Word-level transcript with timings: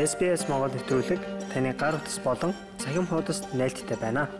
SBS 0.00 0.48
Монгол 0.48 0.72
нэвтрүүлэг 0.72 1.20
таны 1.52 1.76
гар 1.76 2.00
утас 2.00 2.16
болон 2.24 2.56
цахим 2.80 3.04
хуудасд 3.04 3.52
нийлдэхтэй 3.52 4.00
байна. 4.00 4.32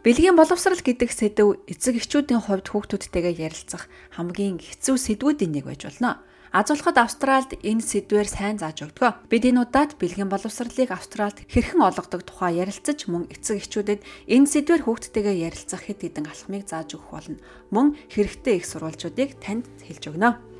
Бэлгийн 0.00 0.32
боловсрал 0.32 0.80
гэдэг 0.80 1.12
сэдв 1.12 1.60
эцэг 1.68 2.00
эхчүүдийн 2.00 2.40
хувьд 2.40 2.72
хүүхдүүдтэйгээ 2.72 3.36
ярилцах 3.36 3.92
хамгийн 4.16 4.56
хэцүү 4.56 4.96
сэдвүүдийн 4.96 5.52
нэг 5.60 5.68
байж 5.68 5.84
болно. 5.84 6.24
Аз 6.48 6.72
улсад 6.72 6.96
Австралид 6.96 7.60
энэ 7.60 7.84
сэдвээр 7.84 8.24
сайн 8.24 8.56
зааж 8.56 8.80
өгдгөө. 8.88 9.28
Бид 9.28 9.44
энэ 9.44 9.68
удаад 9.68 10.00
бэлгийн 10.00 10.32
боловсролыг 10.32 10.88
Австралид 10.88 11.44
хэрхэн 11.44 11.84
олгодог 11.84 12.24
тухай 12.24 12.56
ярилцаж 12.64 13.04
мөн 13.04 13.28
эцэг 13.28 13.60
эхчүүдэд 13.60 14.00
энэ 14.32 14.48
сэдвээр 14.48 14.88
хүүхдтэйгээ 14.88 15.44
ярилцах 15.44 15.84
хэд 15.84 16.08
хэдэн 16.08 16.24
алхмыг 16.24 16.64
зааж 16.64 16.96
өгөх 16.96 17.12
болно. 17.12 17.38
Мөн 17.68 18.00
хэрэгтэй 18.08 18.64
их 18.64 18.64
сурвалжуудыг 18.64 19.36
танд 19.44 19.68
хэлж 19.84 20.08
өгнө. 20.08 20.57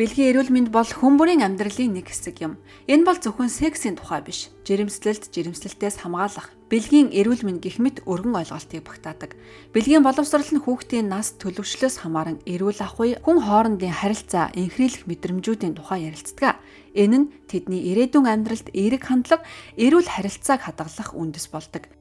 Бэлгийн 0.00 0.32
эрүүл 0.32 0.50
мэнд 0.50 0.68
бол 0.74 0.88
хүн 0.88 1.20
бүрийн 1.20 1.44
амьдралын 1.44 1.92
нэг 1.92 2.08
хэсэг 2.08 2.40
юм. 2.40 2.56
Энэ 2.88 3.04
бол 3.04 3.20
зөвхөн 3.20 3.52
сексийн 3.52 3.94
тухай 4.00 4.24
биш. 4.24 4.48
Жирэмслэлт, 4.64 5.28
жирэмслэлтээс 5.28 6.00
хамгаалах, 6.00 6.50
бэлгийн 6.72 7.12
эрүүл 7.12 7.44
мэнд 7.44 7.60
гих 7.60 7.76
мэт 7.78 8.00
өргөн 8.08 8.40
ойлголтыг 8.40 8.80
багтаадаг. 8.80 9.36
Бэлгийн 9.76 10.00
боловсрол 10.00 10.50
нь 10.56 10.64
хүүхдийн 10.64 11.06
нас 11.12 11.36
төлөвшлөөс 11.36 12.00
хамааран 12.00 12.40
эрүүл 12.48 12.80
ахуй, 12.80 13.20
хүн 13.20 13.38
хоорондын 13.44 13.92
харилцаа, 13.92 14.48
инхрийлэх 14.56 15.04
мэдрэмжүүдийн 15.04 15.76
тухай 15.76 16.08
ярилцдаг. 16.08 16.58
Энэ 16.96 17.16
нь 17.20 17.30
тэдний 17.44 17.92
ирээдүйн 17.92 18.24
амьдралд 18.24 18.72
эерэг 18.72 19.04
хандлага, 19.04 19.44
эрүүл 19.76 20.08
харилцааг 20.08 20.64
хадгалах 20.64 21.12
үндэс 21.12 21.52
болдог. 21.52 21.92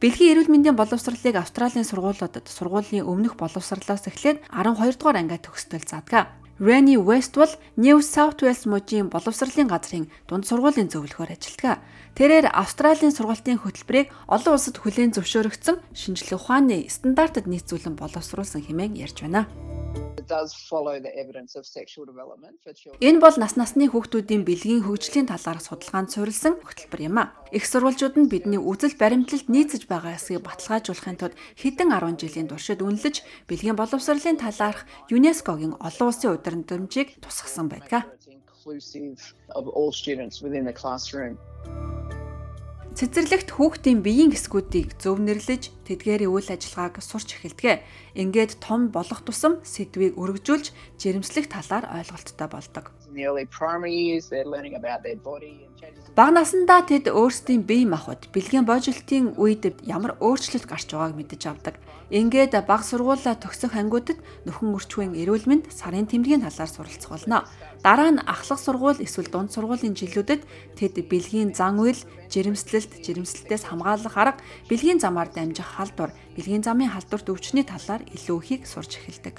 Бэлгийн 0.00 0.32
эрүүл 0.32 0.48
мэндийн 0.48 0.80
боловсролыг 0.80 1.36
Австралийн 1.36 1.84
сургуулиудад 1.84 2.48
сургуулийн 2.48 3.04
өмнөх 3.04 3.36
боловсрлоос 3.36 4.08
эхлээд 4.08 4.40
12 4.48 4.96
дугаар 4.96 5.20
ангиа 5.20 5.36
төгсдөл 5.36 5.84
заадаг. 5.84 6.32
Rani 6.56 6.96
West 6.96 7.36
бол 7.36 7.52
New 7.76 8.00
South 8.00 8.40
Wales 8.40 8.64
мужийн 8.64 9.12
боловсролын 9.12 9.68
газрын 9.68 10.08
дунд 10.24 10.48
сургуулийн 10.48 10.88
зөвлөхөөр 10.88 11.36
ажилладаг. 11.36 11.84
Тэрээр 12.18 12.52
Австралийн 12.52 13.14
сургалтын 13.14 13.60
хөтөлбөрийг 13.60 14.08
олон 14.28 14.52
улсад 14.56 14.76
хүлээн 14.78 15.14
зөвшөөрөгдсөн 15.16 15.76
шинжлэх 15.96 16.40
ухааны 16.40 16.84
стандартад 16.90 17.46
нийцүүлэн 17.48 17.96
боловсруулсан 17.96 18.60
хэмээн 18.66 18.98
ярьж 19.00 19.24
байна. 19.24 19.48
Энэ 23.00 23.18
бол 23.18 23.36
нас 23.42 23.58
насны 23.58 23.90
хүүхдүүдийн 23.90 24.46
бэлгийн 24.46 24.86
хөгжлийн 24.86 25.26
талаар 25.26 25.58
судалгаанд 25.58 26.14
суурилсан 26.14 26.54
хөтөлбөр 26.62 27.00
юм 27.08 27.18
а. 27.18 27.34
Их 27.50 27.66
сурвалжууд 27.66 28.14
нь 28.14 28.30
бидний 28.30 28.60
үзэл 28.62 28.94
баримтлалд 28.94 29.50
нийцэж 29.50 29.90
байгаа 29.90 30.14
эсгийг 30.14 30.46
баталгаажуулахын 30.46 31.18
тулд 31.18 31.36
хэдэн 31.58 31.90
10 31.90 32.22
жилийн 32.22 32.46
туршид 32.46 32.78
үнэлж 32.78 33.26
бэлгийн 33.50 33.74
боловсролын 33.74 34.38
талаарх 34.38 34.86
ЮНЕСКОгийн 35.10 35.74
олон 35.82 36.06
улсын 36.06 36.38
удирдамжийг 36.38 37.18
тусгасан 37.18 37.66
байдаг. 37.66 38.06
Цэцэрлэгт 43.00 43.56
хүүхдийн 43.56 44.04
биеийн 44.04 44.28
хэсгүүдийг 44.28 45.00
зөв 45.00 45.24
нэрлэж 45.24 45.72
тэдгээрийн 45.88 46.28
үйл 46.36 46.52
ажиллагааг 46.52 47.00
сурч 47.00 47.32
эхэлдэг. 47.32 47.80
Ингээд 48.12 48.60
том 48.60 48.92
болох 48.92 49.24
тусам 49.24 49.56
сэдвийг 49.64 50.20
өргөжүүлж 50.20 51.00
жирэмслэх 51.00 51.48
талаар 51.48 51.88
ойлголттой 51.96 52.48
болдог. 52.52 52.92
Бага 56.12 56.32
насндаа 56.36 56.80
тэд 56.84 57.08
өөрсдийн 57.08 57.64
бие 57.64 57.88
махбод 57.88 58.28
бэлгийн 58.36 58.68
божилтын 58.68 59.32
үед 59.40 59.80
ямар 59.80 60.20
өөрчлөлт 60.20 60.68
гарч 60.68 60.92
байгааг 60.92 61.16
мэдэж 61.16 61.42
авдаг. 61.48 61.80
Ингээд 62.10 62.58
бага 62.66 62.82
сургуулаа 62.82 63.38
төгсөх 63.38 63.78
ангиудад 63.78 64.18
нөхөн 64.42 64.74
өрчвэн 64.74 65.14
эрүүл 65.14 65.46
мэнд 65.46 65.70
сарын 65.70 66.10
тэмдгийн 66.10 66.42
талаар 66.42 66.66
суралцах 66.66 67.06
болно. 67.14 67.46
Дараа 67.86 68.10
нь 68.10 68.18
ахлах 68.26 68.58
сургууль 68.58 68.98
эсвэл 68.98 69.30
дунд 69.30 69.54
сургуулийн 69.54 69.94
жилүүдэд 69.94 70.42
тэд 70.74 70.94
бэлгийн 71.06 71.54
зан 71.54 71.78
үйл, 71.78 72.02
жирэмслэлт, 72.26 73.06
жирэмслэлтээс 73.06 73.62
хамгаалах 73.70 74.16
арга, 74.18 74.42
бэлгийн 74.66 74.98
замаар 74.98 75.30
дамжих 75.30 75.62
халдвар, 75.62 76.10
бэлгийн 76.34 76.66
замын 76.66 76.90
халдварт 76.90 77.30
өвчний 77.30 77.62
талаар 77.62 78.02
илүү 78.10 78.38
ихийг 78.42 78.62
сурч 78.66 78.98
эхэлдэг. 78.98 79.38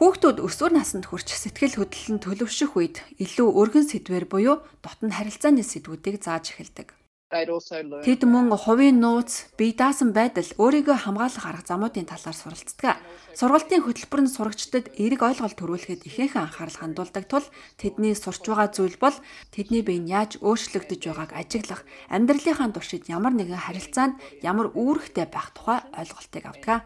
Хүүхдүүд 0.00 0.38
өсвөр 0.40 0.72
наснд 0.72 1.12
хүрч 1.12 1.28
сэтгэл 1.28 1.76
хөдлөлн 1.76 2.24
төлөвшөх 2.24 2.72
үед 2.80 3.04
илүү 3.20 3.48
өргөн 3.52 3.86
сэдвэр 3.86 4.26
буюу 4.26 4.64
дотн 4.80 5.12
харилцааны 5.12 5.60
сэдвүүдийг 5.60 6.24
зааж 6.24 6.56
эхэлдэг. 6.56 7.01
Тэд 7.32 8.28
мөн 8.28 8.52
хувийн 8.52 9.00
нууц, 9.00 9.48
бие 9.56 9.72
даасан 9.72 10.12
байдал, 10.12 10.44
өөрийгөө 10.60 11.08
хамгаалах 11.08 11.48
арга 11.48 11.64
замуудын 11.64 12.04
талаар 12.04 12.36
суралцдаг. 12.36 13.00
Сургалтын 13.32 13.80
хөтөлбөр 13.88 14.20
нь 14.28 14.34
сурагчдад 14.36 14.92
эерэг 15.00 15.24
ойлголт 15.24 15.56
төрүүлэхэд 15.56 16.04
ихээхэн 16.04 16.44
анхаарал 16.44 16.76
хандуулдаг 16.76 17.24
тул 17.32 17.46
тэдний 17.80 18.12
сурч 18.12 18.44
байгаа 18.44 18.68
зүйл 18.68 19.00
бол 19.00 19.16
тэдний 19.48 19.80
бие 19.80 20.04
нь 20.04 20.12
яаж 20.12 20.36
өөрчлөгдөж 20.44 21.00
байгааг 21.08 21.32
ажиглах, 21.32 21.88
амьдралынхаа 22.12 22.68
туршид 22.68 23.08
ямар 23.08 23.32
нэгэн 23.32 23.64
харилцаанд 23.64 24.20
ямар 24.44 24.68
үүрэгтэй 24.76 25.24
байх 25.32 25.56
тухай 25.56 25.80
ойлголтыг 25.96 26.44
авдаг. 26.44 26.84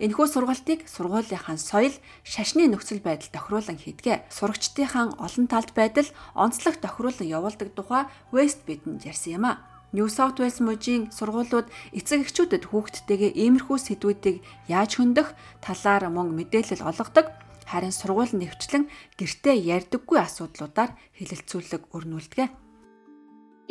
Энэхүү 0.00 0.26
сургалтыг 0.30 0.88
сургуулийнхаа 0.88 1.60
соёл, 1.60 1.92
шашны 2.24 2.64
нөхцөл 2.70 3.04
байдал 3.04 3.28
тохируулан 3.28 3.76
хийдэг. 3.76 4.24
Сурагчдынхаа 4.32 5.20
олон 5.20 5.46
талт 5.52 5.76
байдал 5.76 6.08
онцлог 6.32 6.80
тохируулан 6.80 7.28
явуулдаг 7.28 7.68
тухай 7.76 8.08
West 8.32 8.64
бидэнд 8.64 9.04
ярьсан 9.04 9.36
юм 9.36 9.44
а. 9.44 9.60
New 9.92 10.08
South 10.08 10.40
Wales 10.40 10.56
мужийн 10.64 11.12
сургуулиуд 11.12 11.68
эцэг 11.92 12.24
эхчүүдэд 12.24 12.72
хүүхдтэйгээ 12.72 13.36
иймэрхүү 13.36 13.76
сэдвүүдийг 13.76 14.40
яаж 14.64 14.96
хөндөх 14.96 15.36
талаар 15.60 16.08
мөн 16.08 16.32
мэдээлэл 16.32 16.88
олгодог. 16.88 17.28
Харин 17.68 17.92
сургууль 17.92 18.32
нэвчлэн 18.32 18.88
гэртээ 19.20 19.56
ярьдаггүй 19.76 20.16
асуудлуудаар 20.24 20.96
хэлэлцүүлэг 21.20 21.92
өрнүүлдэг. 21.92 22.71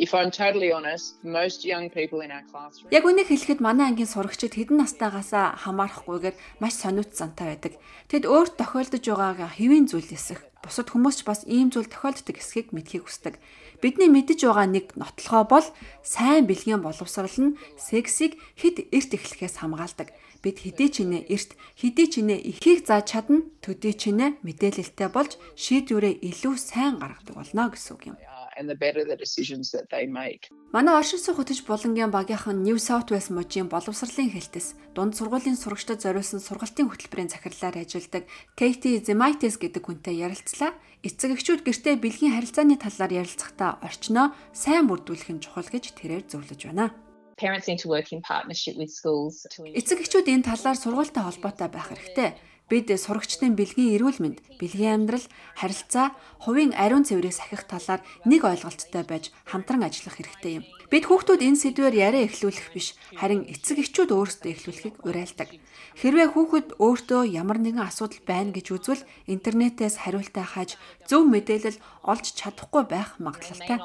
If 0.02 0.14
I'm 0.14 0.32
totally 0.32 0.72
honest, 0.72 1.22
most 1.22 1.64
young 1.64 1.88
people 1.88 2.20
in 2.26 2.30
our 2.34 2.42
classroom 2.50 2.90
Яг 2.90 3.06
үнийг 3.06 3.30
хэлэхэд 3.30 3.62
манай 3.62 3.86
ангийн 3.86 4.10
сурагчид 4.10 4.58
хэдэн 4.58 4.82
настайгаас 4.82 5.30
хамаарахгүйгээр 5.62 6.34
маш 6.58 6.74
сониуч 6.82 7.14
зантай 7.14 7.54
байдаг. 7.54 7.78
Тэд 8.10 8.26
өөрт 8.26 8.58
тохиолдож 8.58 8.98
байгааг 8.98 9.54
хэвийн 9.54 9.86
зүйл 9.86 10.10
эсэх. 10.10 10.42
Бусад 10.58 10.90
хүмүүс 10.90 11.16
ч 11.18 11.20
бас 11.22 11.46
ийм 11.46 11.70
зүйл 11.70 11.86
тохиолддог 11.86 12.34
эсхийг 12.34 12.74
мэдхийг 12.74 13.06
хүсдэг. 13.06 13.38
Бидний 13.78 14.10
мэдэж 14.10 14.42
байгаа 14.42 14.66
нэг 14.66 14.98
нотлохоо 14.98 15.46
бол 15.46 15.66
сайн 16.02 16.50
бэлгийн 16.50 16.82
боловсрал 16.82 17.38
нь 17.38 17.54
сексийг 17.78 18.42
хэд 18.58 18.90
эрт 18.90 19.10
эхлэхээс 19.14 19.62
хамгаалдаг. 19.62 20.10
Бид 20.42 20.66
хэдий 20.66 20.90
ч 20.90 21.06
нэ 21.06 21.30
эрт 21.30 21.54
хэдий 21.78 22.10
ч 22.10 22.26
нэ 22.26 22.42
ихийг 22.42 22.90
зааж 22.90 23.06
чадна, 23.06 23.46
төдий 23.62 23.94
ч 23.94 24.10
нэ 24.10 24.42
мэдээлэлтэй 24.42 25.14
болж 25.14 25.38
шийдвэрээ 25.54 26.26
илүү 26.26 26.54
сайн 26.58 26.98
гаргадаг 26.98 27.38
болно 27.38 27.70
гэсэн 27.70 27.94
үг 27.94 28.02
юм 28.10 28.18
and 28.56 28.68
the 28.68 28.76
better 28.76 29.02
the 29.04 29.16
decisions 29.16 29.70
that 29.74 29.86
they 29.92 30.06
make. 30.06 30.50
Манай 30.72 30.94
оршин 31.00 31.20
суух 31.20 31.40
хөтөч 31.40 31.64
болонгийн 31.68 32.10
багийнхан 32.10 32.62
New 32.66 32.78
South 32.78 33.08
Wales 33.12 33.28
мужийн 33.28 33.68
боловсролын 33.68 34.32
хэлтэс 34.32 34.74
дунд 34.96 35.16
сургуулийн 35.16 35.56
сурагчдад 35.56 36.00
зориулсан 36.04 36.40
сургалтын 36.40 36.88
хөтөлбөрийн 36.88 37.32
захирлаар 37.32 37.76
ажилладаг 37.80 38.24
Katie 38.58 39.00
Zemaitis 39.04 39.56
гэдэг 39.60 39.82
хүнтэй 39.84 40.16
ярилцлаа. 40.24 40.72
Эцэг 41.02 41.34
эхчүүд 41.34 41.66
гэртээ 41.66 41.98
бэлгийн 41.98 42.36
харилцааны 42.38 42.76
талаар 42.78 43.12
ярилцахдаа 43.26 43.82
орчноо 43.82 44.32
сайн 44.54 44.86
бүрдүүлэх 44.86 45.30
нь 45.34 45.42
чухал 45.42 45.66
гэж 45.66 45.98
тэрээр 45.98 46.24
зөвлөж 46.30 46.60
байна. 46.70 46.94
Parents 47.42 47.66
need 47.66 47.80
to 47.82 47.88
work 47.90 48.12
in 48.12 48.22
partnership 48.22 48.78
with 48.78 48.92
schools. 48.92 49.42
Эцэг 49.50 50.04
эхчүүд 50.04 50.30
энэ 50.30 50.46
талаар 50.46 50.78
сургуультай 50.78 51.26
холбоотой 51.26 51.68
байх 51.74 51.90
хэрэгтэй 51.90 52.30
Бид 52.72 52.88
сурагчдын 52.88 53.52
бэлгийн 53.52 54.00
эрүүл 54.00 54.16
мэнд, 54.24 54.40
бэлгийн 54.56 55.04
амьдрал, 55.04 55.28
харилцаа, 55.60 56.16
хувийн 56.40 56.72
ариун 56.72 57.04
цэврийг 57.04 57.36
сахих 57.36 57.68
талаар 57.68 58.00
нэг 58.24 58.48
ойлголттой 58.48 59.04
байж 59.04 59.28
хамтран 59.44 59.84
ажиллах 59.84 60.16
хэрэгтэй 60.16 60.52
юм. 60.56 60.64
Бид 60.88 61.04
хүүхдүүд 61.04 61.44
энэ 61.44 61.60
сэдвээр 61.60 61.92
яриа 62.00 62.24
эхлүүлэх 62.32 62.72
биш, 62.72 62.96
харин 63.20 63.44
эцэг 63.44 63.76
эхчүүд 63.84 64.16
өөрсдөө 64.16 64.50
эхлүүлэхийг 64.56 64.96
уриалдаг. 65.04 65.52
Хэрвээ 66.00 66.28
хүүхэд 66.32 66.68
өөртөө 66.80 67.22
ямар 67.28 67.60
нэгэн 67.60 67.84
асуудал 67.84 68.24
байна 68.24 68.56
гэж 68.56 68.66
үзвэл 68.72 69.04
интернетээс 69.28 70.00
хариултаа 70.08 70.48
хааж 70.48 70.80
зөв 71.04 71.28
мэдээлэл 71.28 71.76
олж 72.08 72.24
чадахгүй 72.32 72.88
байх 72.88 73.20
магадлалтай. 73.20 73.84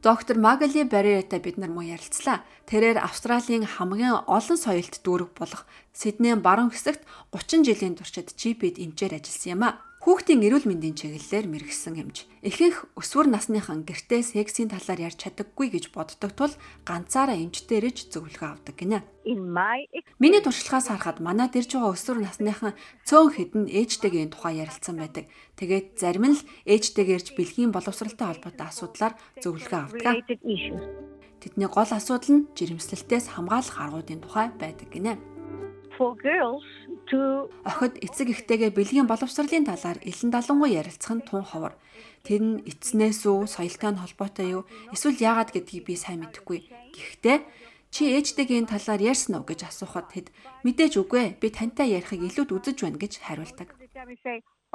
Доктор 0.00 0.38
Магали 0.38 0.86
Бариетай 0.86 1.42
бид 1.42 1.58
нар 1.58 1.74
мөн 1.74 1.98
ярилцлаа. 1.98 2.46
Тэрээр 2.70 3.02
Австралийн 3.02 3.66
хамгийн 3.66 4.30
олон 4.30 4.54
соёлт 4.54 5.02
дүүрэг 5.02 5.34
болох 5.34 5.66
Сиднейн 5.90 6.38
баруун 6.38 6.70
хэсэгт 6.70 7.02
30 7.34 7.66
жилийн 7.66 7.98
туршид 7.98 8.30
GP-д 8.30 8.78
эмчээр 8.78 9.18
ажилласан 9.18 9.50
юм 9.58 9.62
а. 9.66 9.82
Хүүхдийн 10.08 10.40
эрүүл 10.40 10.64
мэндийн 10.64 10.96
чиглэлээр 10.96 11.52
мэрэгсэн 11.52 12.00
хэмж. 12.00 12.16
Ихэнх 12.40 12.96
өсвөр 12.96 13.28
насныхан 13.28 13.84
гэртээ 13.84 14.24
сексийн 14.24 14.72
талаар 14.72 15.12
ярьж 15.12 15.20
чадаггүй 15.20 15.68
гэж 15.68 15.92
боддог 15.92 16.32
тул 16.32 16.56
ганцаараа 16.88 17.36
эмчтэр 17.36 17.92
иж 17.92 18.08
зөвлөгөө 18.16 18.56
авдаг 18.56 18.72
гинэ. 18.72 19.04
Миний 20.16 20.40
туршлагаас 20.40 20.88
харахад 20.88 21.20
манад 21.20 21.52
ирж 21.60 21.76
байгаа 21.76 21.92
өсвөр 21.92 22.24
насныхан 22.24 22.72
цөөн 23.04 23.36
хэдэн 23.36 23.64
ээжтэйгийн 23.68 24.32
тухай 24.32 24.64
ярилцсан 24.64 24.96
байдаг. 24.96 25.28
Тэгээд 25.60 26.00
зарим 26.00 26.24
нь 26.32 26.40
л 26.40 26.46
ээжтэйгээр 26.64 27.20
ирж 27.20 27.28
бэлгийн 27.36 27.76
боловсралтай 27.76 28.32
холбоотой 28.32 28.64
асуудлаар 28.64 29.12
зөвлөгөө 29.44 29.80
авдаг. 29.92 30.24
Тэдний 31.36 31.68
гол 31.68 31.92
асуудал 31.92 32.32
нь 32.32 32.48
жирэмслэлтээс 32.56 33.36
хамгаалах 33.36 33.76
аргуудын 33.76 34.24
тухай 34.24 34.56
байдаг 34.56 34.88
гинэ 34.88 35.20
for 35.98 36.14
girls 36.22 36.62
Охид 37.12 37.94
эцэг 38.04 38.28
эхтэйгээ 38.34 38.70
бэлгийн 38.76 39.08
боловсролын 39.08 39.64
талаар 39.64 39.98
илэн 40.04 40.30
далангуй 40.32 40.70
ярилцах 40.76 41.16
нь 41.16 41.24
тун 41.24 41.44
ховор. 41.46 41.74
Тэр 42.26 42.40
нь 42.44 42.60
эцнээс 42.68 43.24
үү, 43.24 43.48
соёлтой 43.48 43.90
нь 43.96 44.02
холбоотой 44.02 44.46
юу, 44.60 44.62
эсвэл 44.92 45.16
яагаад 45.16 45.50
гэдгийг 45.54 45.84
би 45.88 45.94
сайн 45.96 46.20
мэдэхгүй. 46.20 46.68
Гэхдээ 46.92 47.38
чи 47.88 48.02
ээжтэйгийн 48.12 48.68
талаар 48.68 49.00
ярьсан 49.00 49.40
уу 49.40 49.48
гэж 49.48 49.64
асуухад 49.64 50.12
тэд 50.12 50.28
мэдээж 50.64 51.00
үгүй 51.00 51.40
би 51.40 51.48
тантай 51.48 51.96
ярихыг 51.96 52.20
илүүд 52.28 52.52
үзэж 52.52 52.76
байна 52.84 53.00
гэж 53.00 53.12
хариулдаг. 53.24 53.72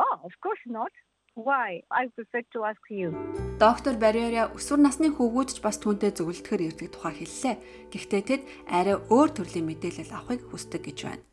Oh, 0.01 0.18
of 0.25 0.33
course 0.41 0.65
not. 0.65 0.89
Why? 1.35 1.81
I 1.89 2.09
prefer 2.15 2.41
to 2.53 2.65
ask 2.65 2.81
you. 2.89 3.13
Доктор 3.57 3.97
Барьера 3.97 4.50
өсвөр 4.53 4.81
насны 4.81 5.09
хүүгүүд 5.13 5.50
ч 5.53 5.57
бас 5.65 5.77
түүнтэй 5.81 6.13
зөвлөлтөөр 6.18 6.62
ирдэг 6.74 6.89
тухай 6.94 7.13
хэллээ. 7.13 7.56
Гэхдээ 7.94 8.21
тэд 8.25 8.41
арай 8.69 8.97
өөр 8.97 9.30
төрлийн 9.33 9.65
мэдээлэл 9.69 10.13
авахыг 10.13 10.41
хүсдэг 10.50 10.81
гэж 10.89 10.97
байна. 11.06 11.25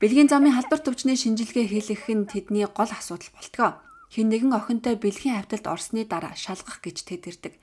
Бэлгийн 0.00 0.28
замын 0.32 0.56
халдвар 0.56 0.80
төвчний 0.80 1.18
шинжилгээ 1.20 1.66
хийх 1.68 2.08
нь 2.08 2.24
тэдний 2.24 2.64
гол 2.64 2.88
асуудал 2.88 3.30
болтгоо. 3.36 3.70
Хин 4.08 4.32
нэгэн 4.32 4.56
охинтой 4.56 4.96
бэлгийн 4.96 5.36
хавталд 5.36 5.66
орсны 5.68 6.08
дараа 6.08 6.32
шалгах 6.32 6.80
гэж 6.80 6.96
тэд 7.04 7.28
ирдэг. 7.28 7.54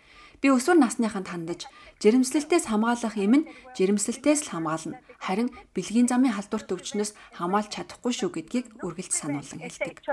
Би 0.43 0.51
өсвөр 0.51 0.75
насныханд 0.75 1.31
хандаж 1.31 1.71
жирэмслэлтээс 2.03 2.67
хамгаалах 2.67 3.15
юм 3.15 3.47
нь 3.47 3.47
жирэмслэлтээс 3.79 4.51
л 4.51 4.59
хамгаална. 4.59 4.99
Харин 5.23 5.47
бэлгийн 5.71 6.11
замын 6.11 6.35
халдварт 6.35 6.67
өвчнөөс 6.67 7.15
хамгаалж 7.39 7.71
чадахгүй 7.71 8.11
шүү 8.11 8.29
гэдгийг 8.43 8.83
үргэлж 8.83 9.13
сануулсан 9.15 9.63
хэлдэг. 9.63 10.03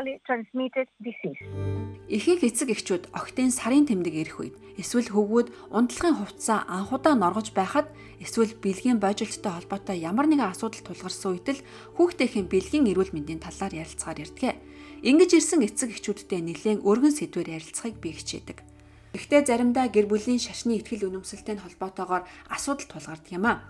Ихэнх 2.07 2.43
эцэг 2.47 2.71
эхчүүд 2.71 3.11
октын 3.11 3.51
сарын 3.51 3.91
тэмдэг 3.91 4.15
ирэх 4.23 4.39
үед 4.39 4.55
эсвэл 4.79 5.11
хөвгүүд 5.11 5.75
унтлагын 5.75 6.23
хувцас 6.23 6.63
анхудаа 6.63 7.19
норгож 7.19 7.51
байхад 7.51 7.91
эсвэл 8.23 8.55
бэлгийн 8.55 9.03
божилттой 9.03 9.51
холбоотой 9.51 9.99
ямар 9.99 10.31
нэгэн 10.31 10.55
асуудал 10.55 10.87
тулгарсан 10.87 11.43
үед 11.43 11.59
л 11.59 11.67
хүүхдийн 11.99 12.47
бэлгийн 12.47 12.87
эрүүл 12.95 13.11
мэндийн 13.19 13.43
талаар 13.43 13.83
ярилцахаар 13.83 14.23
ирдэг. 14.23 14.63
Ингэж 15.03 15.31
ирсэн 15.43 15.67
эцэг 15.67 15.91
эхчүүдтэй 15.99 16.39
нэлээд 16.39 16.87
өргөн 16.87 17.15
сэдвээр 17.19 17.59
ярилцахыг 17.59 17.99
би 17.99 18.15
хичээдэг. 18.15 18.70
Гэхдээ 19.11 19.43
заримдаа 19.43 19.91
гэр 19.91 20.07
бүлийн 20.07 20.39
шашны 20.39 20.79
ихтгэл 20.79 21.11
үнэмсэлтэй 21.11 21.59
холбоотойгоор 21.59 22.23
асуудал 22.47 22.87
тулгардаг 22.87 23.31
юм 23.35 23.47
а. 23.51 23.67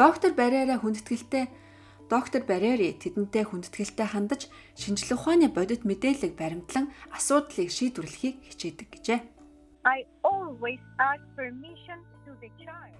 Доктор 0.00 0.32
Барера 0.32 0.80
хүндэтгэлтэй 0.80 1.44
доктор 2.08 2.42
Барери 2.48 2.96
тэдэнтэй 2.96 3.44
хүндэтгэлтэй 3.44 4.08
хандаж 4.08 4.48
шинжилгээ 4.80 5.16
ухааны 5.20 5.48
бодит 5.52 5.84
мэдээлэл 5.84 6.32
баримтлан 6.32 6.88
асуудлыг 7.12 7.68
шийдвэрлэхийг 7.68 8.36
хичээдэг 8.48 8.88
гэжээ. 8.88 9.20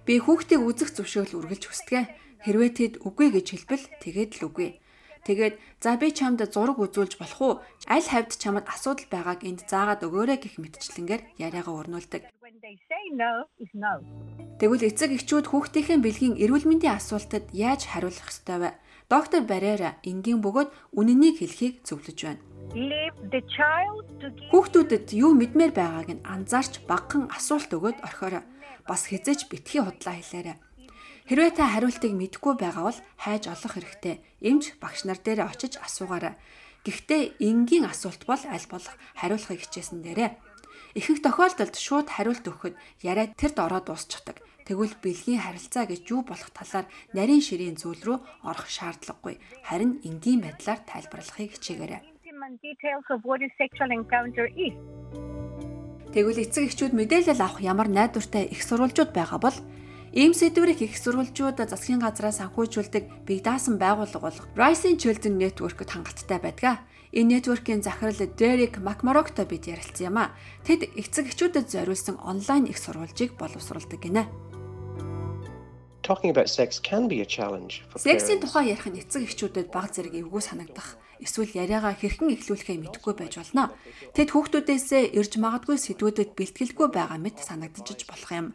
Би 0.05 0.15
хүүхдийг 0.21 0.61
үзэх 0.61 0.89
зөвшөөрөл 0.93 1.37
үргэлж 1.41 1.63
хүсдэг. 1.65 2.05
Хэрвээ 2.45 2.71
тэд 2.77 2.93
үгүй 3.01 3.33
гэж 3.33 3.47
хэлбэл 3.49 3.85
тэгээд 3.97 4.31
л 4.39 4.53
үгүй. 4.53 4.69
Тэгээд 5.25 5.55
за 5.83 5.97
би 5.99 6.11
чамд 6.15 6.39
зураг 6.53 6.77
үзүүлж 6.79 7.19
болох 7.19 7.41
уу? 7.41 7.53
Аль 7.87 8.07
хавьд 8.07 8.35
чамд 8.39 8.65
асуудал 8.67 9.07
байгааг 9.11 9.43
энд 9.43 9.67
заагаад 9.67 10.05
өгөөрэй 10.07 10.39
гэх 10.39 10.55
мэтчлэнгээр 10.61 11.21
яриагаа 11.37 11.75
өрнүүлдэг. 11.79 12.23
Тэгвэл 14.59 14.87
эцэг 14.89 15.09
эхчүүд 15.15 15.45
хүүхдийнхээ 15.49 15.99
бэлгийн 16.03 16.35
эрүүл 16.43 16.67
мэндийн 16.67 16.99
асуултад 16.99 17.51
яаж 17.55 17.87
хариулах 17.87 18.27
ёстой 18.27 18.57
вэ? 18.59 18.69
Доктор 19.09 19.41
Барера 19.47 19.97
энгийн 20.05 20.43
бөгөөд 20.43 20.69
үнэнийг 20.93 21.41
хэлхийг 21.41 21.81
зөвлөж 21.87 22.19
байна. 22.27 22.43
Хүүхдүүдэд 24.51 25.07
юу 25.17 25.33
мэдмээр 25.33 25.73
байгааг 25.73 26.09
нь 26.13 26.25
анзаарч 26.27 26.85
багхан 26.85 27.25
асуулт 27.33 27.73
өгөөд 27.73 28.05
орхиорой. 28.05 28.45
Бас 28.85 29.09
хизээч 29.09 29.49
битгий 29.49 29.81
худлаа 29.81 30.13
хэлээрэй. 30.21 30.57
Хэрвээ 31.29 31.53
та 31.53 31.69
хариултыг 31.69 32.09
мэдэхгүй 32.17 32.57
байгаа 32.57 32.89
бол 32.89 32.99
хайж 33.21 33.53
олох 33.53 33.77
хэрэгтэй. 33.77 34.17
Эмч 34.41 34.73
багш 34.81 35.05
нар 35.05 35.21
дээр 35.21 35.45
очиж 35.45 35.77
асуугаарай. 35.77 36.33
Гэхдээ 36.81 37.37
энгийн 37.37 37.85
асуулт 37.85 38.25
бол 38.25 38.41
аль 38.49 38.65
болох 38.65 38.97
хариулахыг 39.13 39.61
хичээсэн 39.61 40.01
дээрээ. 40.01 40.33
Ихэнх 40.97 41.21
тохиолдолд 41.21 41.77
шууд 41.77 42.09
хариулт 42.09 42.41
өгөхөд 42.49 42.73
яриа 43.05 43.29
тэрд 43.37 43.61
ороод 43.61 43.93
дуусчихдаг. 43.93 44.41
Тэгвэл 44.65 44.97
бэлгийн 44.97 45.45
харилцаа 45.45 45.85
гэж 45.85 46.01
юу 46.09 46.25
болох 46.25 46.49
талаар 46.49 46.89
нарийн 47.13 47.45
ширийн 47.45 47.77
зүйл 47.77 48.01
рүү 48.01 48.17
орох 48.49 48.65
шаардлагагүй. 48.65 49.37
Харин 49.69 50.01
энгийн 50.01 50.41
байдлаар 50.41 50.81
тайлбарлахыг 50.81 51.61
хичээгээрэй. 51.61 52.01
Тэгвэл 56.09 56.41
эцэг 56.41 56.73
эхчүүд 56.73 56.93
мэдээлэл 56.97 57.37
авах 57.37 57.61
ямар 57.61 57.85
найдвартай 57.85 58.49
их 58.49 58.65
сурвалжууд 58.65 59.13
байгаа 59.13 59.37
бол 59.37 59.57
Ийм 60.09 60.33
сэдвэрийг 60.33 60.81
их 60.81 60.97
сурвалжууд 60.97 61.61
засгийн 61.69 62.01
газраас 62.01 62.41
санхүүжүүлдэг 62.41 63.29
бие 63.29 63.45
даасан 63.45 63.77
байгууллага 63.77 64.25
болох 64.25 64.45
Rising 64.57 64.97
Children 64.97 65.37
Network-д 65.37 65.85
хангалттай 65.85 66.41
байдаг. 66.41 66.81
Энэ 67.13 67.37
network-ийн 67.37 67.81
захирал 67.85 68.17
Derek 68.17 68.81
McMurrock-той 68.81 69.45
бид 69.45 69.69
ярилцсан 69.69 70.09
юм 70.09 70.17
а. 70.17 70.33
Тэд 70.65 70.89
эцэг 70.97 71.29
эхчүүдэд 71.29 71.69
зориулсан 71.69 72.17
онлайн 72.21 72.65
их 72.69 72.81
сурвалжийг 72.81 73.37
боловсруулдаг 73.37 74.01
гинэ. 74.01 74.25
Talking 76.01 76.33
about 76.33 76.49
sex 76.49 76.81
can 76.81 77.05
be 77.05 77.21
a 77.21 77.25
challenge 77.25 77.85
for 77.89 78.01
Сексийн 78.01 78.41
тухай 78.41 78.73
ярих 78.73 78.89
нь 78.89 78.97
эцэг 78.97 79.29
эхчүүдэд 79.29 79.69
баг 79.69 79.93
зэрэг 79.93 80.17
эвгүй 80.21 80.41
санагдах 80.41 80.97
эсвэл 81.21 81.53
яриагаа 81.53 81.93
хэрхэн 81.93 82.33
эхлүүлэхээ 82.33 82.77
мэдэхгүй 82.81 83.13
байж 83.13 83.37
болно. 83.37 83.75
Тэд 84.15 84.31
хүүхдүүдээсээ 84.31 85.13
ирж 85.19 85.37
магадгүй 85.37 85.77
сэдвүүдэд 85.77 86.33
бэлтгэлгүй 86.33 86.87
байгаа 86.95 87.19
мэт 87.19 87.43
санагдчих 87.43 88.07
болох 88.07 88.31
юм. 88.31 88.47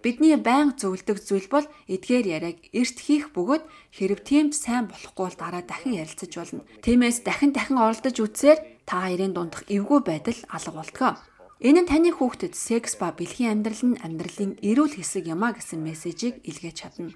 Бидний 0.00 0.36
байнга 0.40 0.80
зөвлөдөг 0.80 1.20
зүйл 1.20 1.48
бол 1.52 1.66
эдгээр 1.84 2.26
яриаг 2.40 2.58
эрт 2.72 2.98
хийх 3.04 3.36
бөгөөд 3.36 3.64
хэрэг 3.92 4.20
тиймд 4.24 4.56
сайн 4.56 4.88
болохгүй 4.88 5.24
бол 5.28 5.36
дараа 5.36 5.60
дахин 5.60 6.00
ярилцаж 6.00 6.32
болно. 6.40 6.64
Тиймээс 6.80 7.20
дахин 7.20 7.52
дахин 7.52 7.76
оролдож 7.76 8.16
үзсээр 8.16 8.58
та 8.88 9.04
хоёрын 9.04 9.36
дундах 9.36 9.68
эвгүй 9.68 10.00
байдал 10.00 10.40
алга 10.48 10.72
болтгоо. 10.72 11.12
Энэ 11.60 11.84
нь 11.84 11.90
таны 11.92 12.10
хүүхдэд 12.16 12.56
секс 12.56 12.96
ба 12.96 13.12
бэлгийн 13.12 13.60
амьдрал 13.60 13.84
нь 13.92 14.00
амьдралын 14.00 14.56
эрүүл 14.64 14.96
хэсэг 14.96 15.28
юмаа 15.28 15.52
гэсэн 15.52 15.84
мессежийг 15.84 16.40
илгээж 16.48 16.76
чадна. 16.80 17.12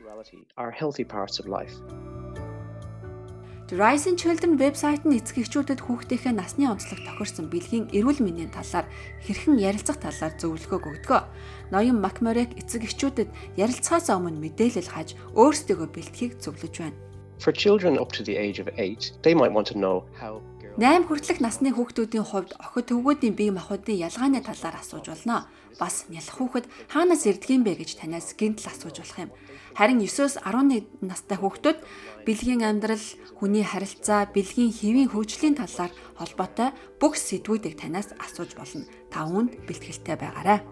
Rising 3.72 4.20
Children 4.20 4.60
вебсайт 4.60 5.08
нь 5.08 5.16
эцэг 5.16 5.40
эхчүүдэд 5.40 5.88
хүүхдийнхээ 5.88 6.36
насны 6.36 6.68
онцлог 6.68 7.00
тохирсон 7.00 7.48
бэлгийн 7.48 7.88
эрүүл 7.96 8.20
мэндийн 8.20 8.52
талаар 8.52 8.84
хэрхэн 9.24 9.56
ярилцах 9.56 10.04
талаар 10.04 10.36
зөвлөгөө 10.36 11.00
өгдөг. 11.00 11.24
Ноён 11.72 11.96
Макморек 11.96 12.52
эцэг 12.60 12.84
эхчүүдэд 12.84 13.32
ярилцахаас 13.56 14.12
өмнө 14.12 14.36
мэдээлэл 14.36 14.92
хаж 14.92 15.16
өөрсдөө 15.32 15.80
бэлтгийг 15.96 16.44
зөвлөж 16.44 16.74
байна. 16.76 17.00
For 17.40 17.56
children 17.56 17.96
up 17.96 18.12
to 18.12 18.20
the 18.20 18.36
age 18.36 18.60
of 18.60 18.68
8, 18.76 19.24
they 19.24 19.32
might 19.32 19.56
want 19.56 19.72
to 19.72 19.80
know 19.80 20.04
how 20.12 20.44
8 20.76 21.06
хүртэлх 21.06 21.40
насны 21.40 21.70
хүүхдүүдийн 21.72 22.26
хувьд 22.26 22.52
охид 22.58 22.90
төвгүүдийн 22.90 23.32
бие 23.38 23.54
махбодын 23.54 23.94
ялгааны 23.94 24.42
талаар 24.42 24.76
асууж 24.82 25.06
болно. 25.06 25.46
Бас 25.78 26.10
нялх 26.12 26.34
хүүхэд 26.34 26.66
хаанаас 26.90 27.30
ирдэг 27.30 27.50
юм 27.54 27.62
бэ 27.62 27.78
гэж 27.78 28.02
танаас 28.02 28.34
гинтл 28.34 28.66
асууж 28.66 28.98
болох 28.98 29.18
юм. 29.22 29.30
Харин 29.74 29.98
9-өөс 29.98 30.38
11 30.46 31.02
настай 31.02 31.34
хүүхдүүд 31.34 31.78
бэлгийн 32.22 32.62
амьдрал, 32.62 33.06
хүний 33.34 33.66
харилцаа, 33.66 34.30
бэлгийн 34.30 34.70
хэвийн 34.70 35.10
хөгжлийн 35.10 35.58
талаар 35.58 35.90
холбоотой 36.14 36.70
бүх 37.02 37.18
сэдвүүдийг 37.18 37.74
танаас 37.82 38.14
асууж 38.22 38.54
болно. 38.54 38.86
Та 39.10 39.26
үүнд 39.26 39.66
бэлтгэлтэй 39.66 40.14
байгаарай. 40.14 40.62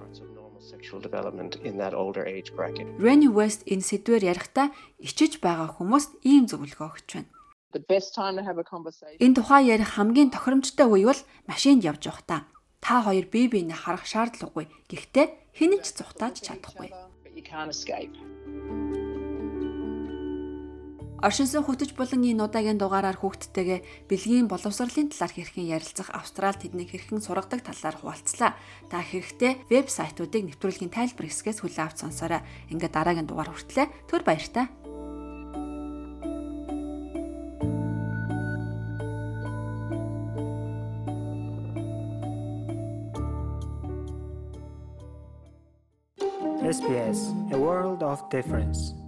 Renny 3.03 3.27
West 3.27 3.67
энэ 3.67 3.83
сэдвээр 3.83 4.23
ярихдаа 4.31 4.71
ичиж 5.03 5.43
байгаа 5.43 5.83
хүмүүст 5.83 6.23
ийм 6.23 6.47
зөвлөгөө 6.47 6.89
өгч 6.95 7.09
байна. 7.19 7.31
Энэ 9.19 9.35
тухай 9.35 9.63
ярих 9.67 9.99
хамгийн 9.99 10.31
тохиромжтой 10.31 10.87
үе 10.87 11.11
бол 11.11 11.23
машинд 11.51 11.83
явж 11.83 12.07
байхдаа. 12.07 12.47
Та 12.79 13.03
хоёр 13.03 13.27
бие 13.27 13.51
биенээ 13.51 13.79
харах 13.79 14.07
шаардлагагүй. 14.07 14.71
Гэхдээ 14.87 15.27
хэн 15.59 15.81
ч 15.83 15.97
зүхтааж 15.97 16.39
чадахгүй. 16.45 16.91
Оршинсон 21.23 21.63
хөтөж 21.63 21.95
булан 21.95 22.27
энэ 22.27 22.43
удаагийн 22.51 22.83
дугаараар 22.83 23.15
хүүхдтэйгээ 23.15 24.11
бэлгийн 24.11 24.51
боловсролын 24.51 25.15
талаар 25.15 25.31
хэрхэн 25.31 25.71
ярилцах 25.71 26.11
Австрал 26.11 26.59
тэднийг 26.59 26.91
хэрхэн 26.91 27.23
сургадаг 27.23 27.63
талаар 27.63 27.95
хуваалцлаа. 27.95 28.59
Та 28.91 28.99
хэрэгтэй 28.99 29.63
вэбсайтуудыг 29.71 30.43
нэвтрүүлгийн 30.51 30.91
тайлбар 30.91 31.31
хэсгээс 31.31 31.63
хүлээн 31.63 31.87
авч 31.87 32.03
сонсороо. 32.03 32.43
Ингээ 32.75 32.91
дараагийн 32.91 33.31
дугаар 33.31 33.55
хүртлэх 33.55 33.95
төр 34.11 34.27
баяртай. 34.27 34.67
SBS, 46.67 47.31
a 47.55 47.59
world 47.59 48.03
of 48.03 48.19
difference. 48.31 49.02